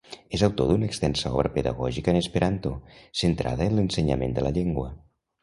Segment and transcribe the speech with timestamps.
[0.35, 2.73] És autor d'una extensa obra pedagògica en esperanto,
[3.23, 4.91] centrada en l'ensenyament de la llengua.